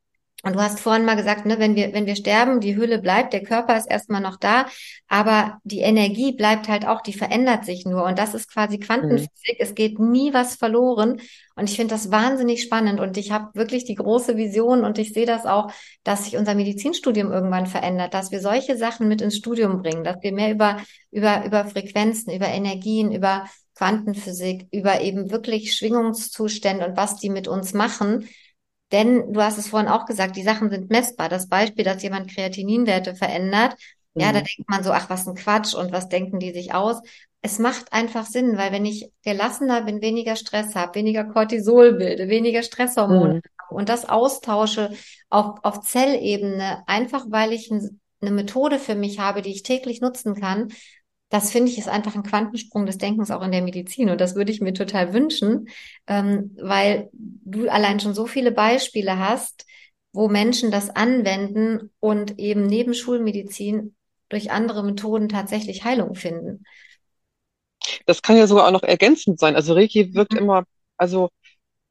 [0.44, 3.32] Und du hast vorhin mal gesagt, ne, wenn wir, wenn wir sterben, die Hülle bleibt,
[3.32, 4.66] der Körper ist erstmal noch da,
[5.08, 8.04] aber die Energie bleibt halt auch, die verändert sich nur.
[8.04, 9.30] Und das ist quasi Quantenphysik.
[9.30, 9.56] Mhm.
[9.58, 11.20] Es geht nie was verloren.
[11.56, 13.00] Und ich finde das wahnsinnig spannend.
[13.00, 15.72] Und ich habe wirklich die große Vision und ich sehe das auch,
[16.04, 20.22] dass sich unser Medizinstudium irgendwann verändert, dass wir solche Sachen mit ins Studium bringen, dass
[20.22, 20.76] wir mehr über,
[21.10, 27.48] über, über Frequenzen, über Energien, über Quantenphysik, über eben wirklich Schwingungszustände und was die mit
[27.48, 28.28] uns machen,
[28.92, 31.28] denn du hast es vorhin auch gesagt, die Sachen sind messbar.
[31.28, 33.76] Das Beispiel, dass jemand Kreatininwerte verändert,
[34.14, 34.22] mhm.
[34.22, 34.44] ja, da mhm.
[34.44, 37.00] denkt man so, ach, was ein Quatsch und was denken die sich aus?
[37.40, 42.28] Es macht einfach Sinn, weil wenn ich gelassener bin, weniger Stress habe, weniger Cortisol bilde,
[42.28, 43.42] weniger Stresshormone mhm.
[43.70, 44.90] und das austausche
[45.28, 50.00] auf, auf Zellebene, einfach weil ich ein, eine Methode für mich habe, die ich täglich
[50.00, 50.72] nutzen kann,
[51.28, 54.08] das finde ich ist einfach ein Quantensprung des Denkens auch in der Medizin.
[54.08, 55.68] Und das würde ich mir total wünschen,
[56.06, 59.66] ähm, weil du allein schon so viele Beispiele hast,
[60.12, 63.94] wo Menschen das anwenden und eben neben Schulmedizin
[64.30, 66.64] durch andere Methoden tatsächlich Heilung finden.
[68.06, 69.54] Das kann ja sogar auch noch ergänzend sein.
[69.54, 70.38] Also Reiki wirkt mhm.
[70.38, 70.64] immer,
[70.96, 71.28] also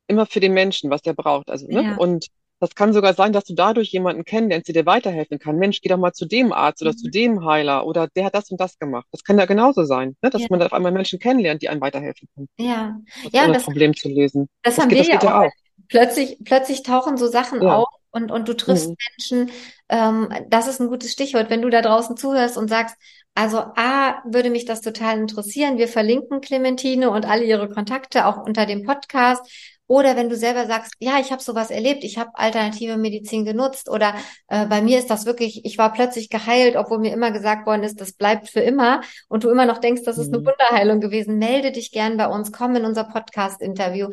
[0.08, 1.50] immer für den Menschen, was der braucht.
[1.50, 1.84] Also, ne?
[1.84, 1.95] Ja.
[1.97, 2.28] Und
[2.60, 5.58] das kann sogar sein, dass du dadurch jemanden kennenlernst, der dir weiterhelfen kann.
[5.58, 6.98] Mensch, geh doch mal zu dem Arzt oder mhm.
[6.98, 9.06] zu dem Heiler oder der hat das und das gemacht.
[9.12, 10.30] Das kann ja genauso sein, ne?
[10.30, 10.48] dass ja.
[10.50, 12.50] man auf einmal Menschen kennenlernt, die einem weiterhelfen können.
[12.58, 14.50] Ja, das ja, das Problem zu lösen.
[14.63, 15.46] Das, das haben geht, wir das ja auch.
[15.46, 15.52] auch.
[15.89, 17.78] Plötzlich, plötzlich tauchen so Sachen ja.
[17.78, 18.96] auf und, und du triffst mhm.
[19.17, 19.52] Menschen.
[19.89, 22.96] Ähm, das ist ein gutes Stichwort, wenn du da draußen zuhörst und sagst,
[23.36, 25.78] also A, würde mich das total interessieren.
[25.78, 29.77] Wir verlinken Clementine und alle ihre Kontakte auch unter dem Podcast.
[29.88, 33.89] Oder wenn du selber sagst, ja, ich habe sowas erlebt, ich habe alternative Medizin genutzt
[33.89, 34.13] oder
[34.50, 37.84] äh, bei mir ist das wirklich, ich war plötzlich geheilt, obwohl mir immer gesagt worden
[37.84, 40.47] ist, das bleibt für immer und du immer noch denkst, das ist eine mhm.
[40.47, 44.10] Wunderheilung gewesen, melde dich gern bei uns, komm in unser Podcast-Interview.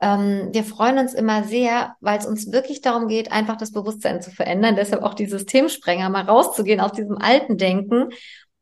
[0.00, 4.22] Ähm, wir freuen uns immer sehr, weil es uns wirklich darum geht, einfach das Bewusstsein
[4.22, 4.76] zu verändern.
[4.76, 8.10] Deshalb auch die Systemsprenger, mal rauszugehen aus diesem alten Denken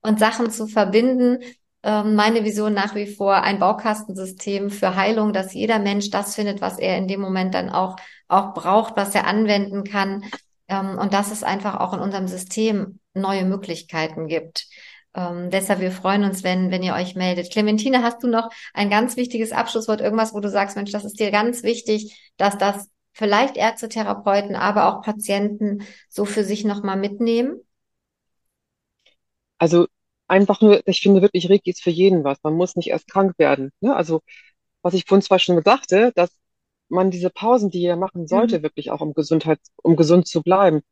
[0.03, 1.39] und Sachen zu verbinden,
[1.91, 6.79] meine Vision nach wie vor ein Baukastensystem für Heilung, dass jeder Mensch das findet, was
[6.79, 7.97] er in dem Moment dann auch,
[8.29, 10.25] auch braucht, was er anwenden kann.
[10.69, 14.67] Ähm, und dass es einfach auch in unserem System neue Möglichkeiten gibt.
[15.15, 17.51] Ähm, deshalb, wir freuen uns, wenn, wenn ihr euch meldet.
[17.51, 21.21] Clementine, hast du noch ein ganz wichtiges Abschlusswort, irgendwas, wo du sagst, Mensch, das ist
[21.21, 26.99] dir ganz wichtig, dass das vielleicht Ärzte, Therapeuten, aber auch Patienten so für sich nochmal
[26.99, 27.61] mitnehmen?
[29.59, 29.87] Also
[30.29, 32.39] einfach nur, ich finde wirklich, Reiki ist für jeden was.
[32.43, 33.73] Man muss nicht erst krank werden.
[33.81, 33.95] Ne?
[33.95, 34.23] Also,
[34.83, 36.31] was ich vorhin zwar schon sagte, dass
[36.89, 38.63] man diese Pausen, die er machen sollte, mhm.
[38.63, 40.83] wirklich auch um Gesundheit, um gesund zu bleiben,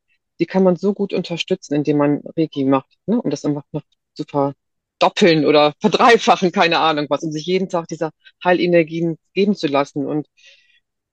[0.41, 3.21] die kann man so gut unterstützen, indem man Reiki macht, ne?
[3.21, 3.83] um das einfach noch
[4.15, 8.11] zu verdoppeln oder verdreifachen, keine Ahnung was, um sich jeden Tag dieser
[8.45, 10.07] Heilenergien geben zu lassen.
[10.07, 10.27] Und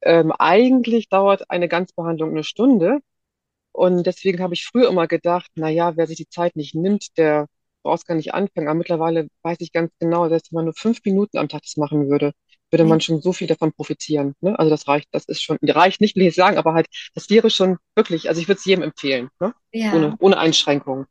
[0.01, 2.99] ähm, eigentlich dauert eine Ganzbehandlung eine Stunde.
[3.73, 7.17] Und deswegen habe ich früher immer gedacht, na ja, wer sich die Zeit nicht nimmt,
[7.17, 7.47] der
[7.83, 8.67] brauchst gar nicht anfangen.
[8.67, 11.77] Aber mittlerweile weiß ich ganz genau, dass wenn man nur fünf Minuten am Tag das
[11.77, 12.33] machen würde,
[12.71, 14.33] würde man schon so viel davon profitieren.
[14.39, 14.57] Ne?
[14.57, 17.49] Also das reicht, das ist schon, reicht nicht, will ich sagen, aber halt, das wäre
[17.49, 19.53] schon wirklich, also ich würde es jedem empfehlen, ne?
[19.73, 19.93] Ja.
[19.93, 21.05] Ohne, ohne Einschränkungen.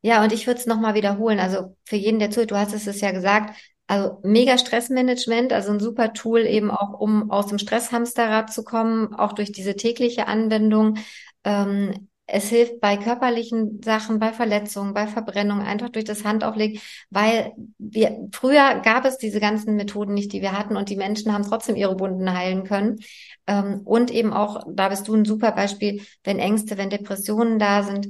[0.00, 1.40] Ja, und ich würde es nochmal wiederholen.
[1.40, 5.80] Also für jeden, der zuhört, du hast es ja gesagt, also mega Stressmanagement, also ein
[5.80, 10.98] super Tool eben auch, um aus dem Stresshamsterrad zu kommen, auch durch diese tägliche Anwendung.
[11.44, 17.52] Ähm, es hilft bei körperlichen Sachen, bei Verletzungen, bei Verbrennungen, einfach durch das Handauflegen, weil
[17.76, 21.44] wir, früher gab es diese ganzen Methoden nicht, die wir hatten und die Menschen haben
[21.44, 23.00] trotzdem ihre Wunden heilen können.
[23.46, 27.82] Ähm, und eben auch, da bist du ein super Beispiel, wenn Ängste, wenn Depressionen da
[27.82, 28.08] sind,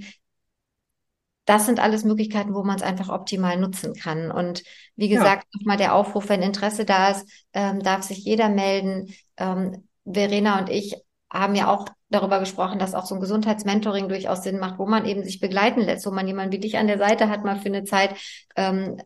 [1.45, 4.31] das sind alles Möglichkeiten, wo man es einfach optimal nutzen kann.
[4.31, 4.63] Und
[4.95, 5.59] wie gesagt, ja.
[5.59, 9.13] nochmal der Aufruf, wenn Interesse da ist, ähm, darf sich jeder melden.
[9.37, 10.95] Ähm, Verena und ich
[11.33, 15.07] haben ja auch darüber gesprochen, dass auch so ein Gesundheitsmentoring durchaus Sinn macht, wo man
[15.07, 17.67] eben sich begleiten lässt, wo man jemanden wie dich an der Seite hat, mal für
[17.69, 18.15] eine Zeit,
[18.57, 18.99] ähm,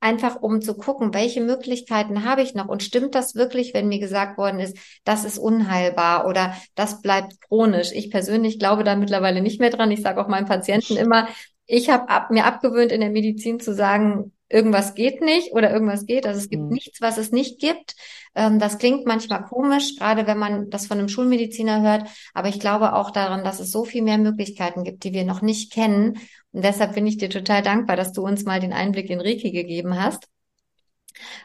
[0.00, 3.98] einfach um zu gucken, welche Möglichkeiten habe ich noch und stimmt das wirklich, wenn mir
[3.98, 7.90] gesagt worden ist, das ist unheilbar oder das bleibt chronisch.
[7.92, 9.90] Ich persönlich glaube da mittlerweile nicht mehr dran.
[9.90, 11.28] Ich sage auch meinen Patienten immer,
[11.66, 16.06] ich habe ab, mir abgewöhnt, in der Medizin zu sagen, irgendwas geht nicht oder irgendwas
[16.06, 16.26] geht.
[16.26, 16.70] Also es gibt mhm.
[16.70, 17.94] nichts, was es nicht gibt.
[18.34, 22.08] Ähm, das klingt manchmal komisch, gerade wenn man das von einem Schulmediziner hört.
[22.34, 25.42] Aber ich glaube auch daran, dass es so viel mehr Möglichkeiten gibt, die wir noch
[25.42, 26.18] nicht kennen.
[26.52, 29.50] Und deshalb bin ich dir total dankbar, dass du uns mal den Einblick in Reiki
[29.50, 30.26] gegeben hast.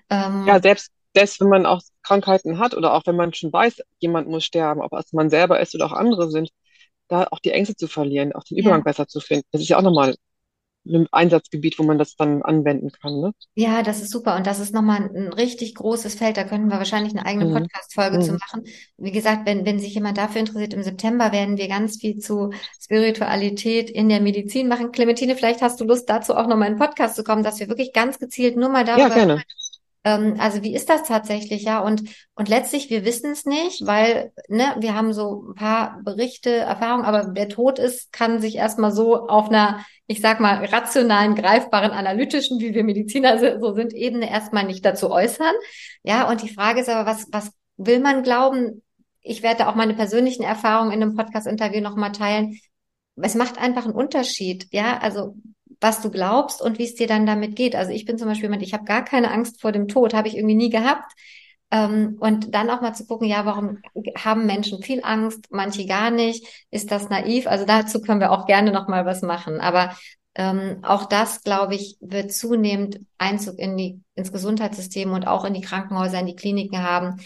[0.10, 3.82] Ähm, ja, selbst, selbst wenn man auch Krankheiten hat oder auch wenn man schon weiß,
[4.00, 6.50] jemand muss sterben, ob es man selber ist oder auch andere sind,
[7.10, 8.84] da auch die Ängste zu verlieren, auch den Übergang ja.
[8.84, 9.46] besser zu finden.
[9.52, 10.16] Das ist ja auch nochmal
[10.86, 13.20] ein Einsatzgebiet, wo man das dann anwenden kann.
[13.20, 13.34] Ne?
[13.56, 14.36] Ja, das ist super.
[14.36, 16.38] Und das ist nochmal ein, richtig großes Feld.
[16.38, 17.54] Da könnten wir wahrscheinlich eine eigene mhm.
[17.54, 18.22] Podcast-Folge mhm.
[18.22, 18.64] zu machen.
[18.98, 22.52] Wie gesagt, wenn, wenn sich jemand dafür interessiert, im September werden wir ganz viel zu
[22.82, 24.92] Spiritualität in der Medizin machen.
[24.92, 27.70] Clementine, vielleicht hast du Lust, dazu auch nochmal in einen Podcast zu kommen, dass wir
[27.70, 29.44] wirklich ganz gezielt nur mal darüber ja, gerne.
[30.04, 31.80] Ähm, also wie ist das tatsächlich, ja?
[31.80, 32.04] Und,
[32.36, 37.06] und letztlich, wir wissen es nicht, weil ne, wir haben so ein paar Berichte, Erfahrungen,
[37.06, 41.92] aber wer tot ist, kann sich erstmal so auf einer, ich sag mal, rationalen, greifbaren,
[41.92, 45.54] analytischen, wie wir Mediziner so sind, Ebene erstmal nicht dazu äußern.
[46.04, 48.84] Ja, und die Frage ist aber, was, was will man glauben?
[49.22, 52.60] Ich werde auch meine persönlichen Erfahrungen in einem Podcast-Interview nochmal teilen.
[53.16, 54.98] Es macht einfach einen Unterschied, ja.
[54.98, 55.36] Also
[55.84, 57.76] was du glaubst und wie es dir dann damit geht.
[57.76, 60.28] Also ich bin zum Beispiel jemand, ich habe gar keine Angst vor dem Tod, habe
[60.28, 61.12] ich irgendwie nie gehabt.
[61.72, 63.80] Ähm, und dann auch mal zu gucken, ja, warum
[64.18, 66.66] haben Menschen viel Angst, manche gar nicht?
[66.72, 67.48] Ist das naiv?
[67.48, 69.60] Also dazu können wir auch gerne noch mal was machen.
[69.60, 69.96] Aber
[70.36, 75.54] ähm, auch das, glaube ich, wird zunehmend Einzug in die, ins Gesundheitssystem und auch in
[75.54, 77.20] die Krankenhäuser, in die Kliniken haben.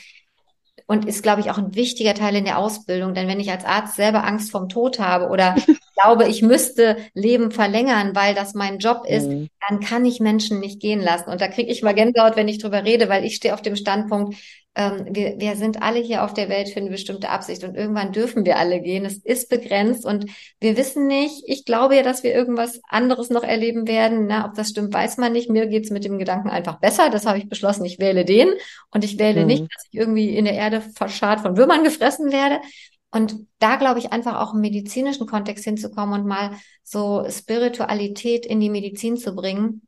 [0.88, 3.14] Und ist, glaube ich, auch ein wichtiger Teil in der Ausbildung.
[3.14, 5.56] Denn wenn ich als Arzt selber Angst vom Tod habe oder
[6.02, 9.50] glaube, ich müsste Leben verlängern, weil das mein Job ist, mhm.
[9.68, 11.30] dann kann ich Menschen nicht gehen lassen.
[11.30, 13.76] Und da kriege ich mal Gänsehaut, wenn ich drüber rede, weil ich stehe auf dem
[13.76, 14.38] Standpunkt,
[14.78, 18.12] ähm, wir, wir sind alle hier auf der Welt für eine bestimmte Absicht und irgendwann
[18.12, 19.06] dürfen wir alle gehen.
[19.06, 20.28] Es ist begrenzt und
[20.60, 24.28] wir wissen nicht, ich glaube ja, dass wir irgendwas anderes noch erleben werden.
[24.28, 25.50] Na, ob das stimmt, weiß man nicht.
[25.50, 27.10] Mir geht's mit dem Gedanken einfach besser.
[27.10, 27.86] Das habe ich beschlossen.
[27.86, 28.50] Ich wähle den
[28.92, 29.48] und ich wähle mhm.
[29.48, 32.62] nicht, dass ich irgendwie in der Erde verscharrt von Würmern gefressen werde.
[33.10, 36.52] Und da glaube ich einfach auch im medizinischen Kontext hinzukommen und mal
[36.84, 39.82] so Spiritualität in die Medizin zu bringen,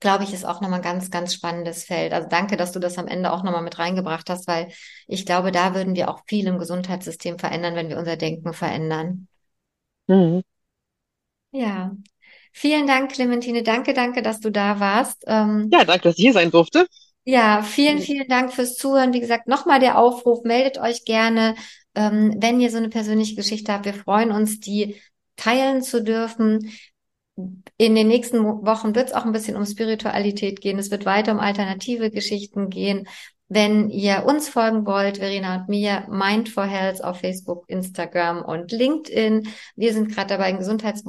[0.00, 2.12] glaube ich, ist auch nochmal ein ganz, ganz spannendes Feld.
[2.12, 4.68] Also danke, dass du das am Ende auch nochmal mit reingebracht hast, weil
[5.06, 9.28] ich glaube, da würden wir auch viel im Gesundheitssystem verändern, wenn wir unser Denken verändern.
[10.06, 10.42] Mhm.
[11.52, 11.92] Ja.
[12.52, 13.62] Vielen Dank, Clementine.
[13.62, 15.24] Danke, danke, dass du da warst.
[15.26, 16.86] Ähm, ja, danke, dass ich hier sein durfte.
[17.24, 19.12] Ja, vielen, vielen Dank fürs Zuhören.
[19.12, 21.54] Wie gesagt, nochmal der Aufruf, meldet euch gerne
[21.94, 23.84] ähm, wenn ihr so eine persönliche Geschichte habt.
[23.84, 25.00] Wir freuen uns, die
[25.36, 26.70] teilen zu dürfen.
[27.76, 30.78] In den nächsten Wochen wird es auch ein bisschen um Spiritualität gehen.
[30.78, 33.08] Es wird weiter um alternative Geschichten gehen.
[33.48, 38.70] Wenn ihr uns folgen wollt, Verena und mir, Mind for Health auf Facebook, Instagram und
[38.70, 39.48] LinkedIn.
[39.74, 41.04] Wir sind gerade dabei, ein Gesundheits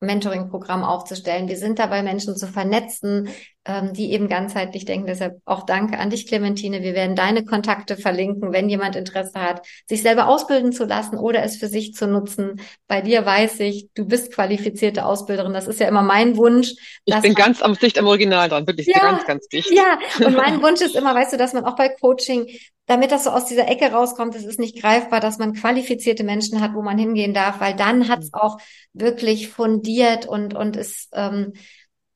[0.00, 1.48] Mentoring-Programm aufzustellen.
[1.48, 3.28] Wir sind dabei, Menschen zu vernetzen,
[3.66, 5.06] ähm, die eben ganzheitlich denken.
[5.06, 6.82] Deshalb auch danke an dich, Clementine.
[6.82, 11.42] Wir werden deine Kontakte verlinken, wenn jemand Interesse hat, sich selber ausbilden zu lassen oder
[11.42, 12.60] es für sich zu nutzen.
[12.86, 15.52] Bei dir weiß ich, du bist qualifizierte Ausbilderin.
[15.52, 16.74] Das ist ja immer mein Wunsch.
[17.04, 19.70] Ich bin ganz am dicht am Original dran, wirklich ja, ganz, ganz dicht.
[19.72, 22.46] Ja, und mein Wunsch ist immer, weißt du, dass man auch bei Coaching
[22.86, 26.60] damit das so aus dieser Ecke rauskommt, es ist nicht greifbar, dass man qualifizierte Menschen
[26.60, 28.38] hat, wo man hingehen darf, weil dann hat es mhm.
[28.38, 28.58] auch
[28.92, 31.54] wirklich fundiert und, und ist, ähm,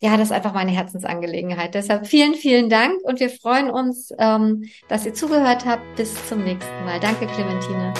[0.03, 1.75] ja, das ist einfach meine Herzensangelegenheit.
[1.75, 5.97] Deshalb vielen, vielen Dank und wir freuen uns, ähm, dass ihr zugehört habt.
[5.97, 6.99] Bis zum nächsten Mal.
[7.01, 7.93] Danke, Clementine.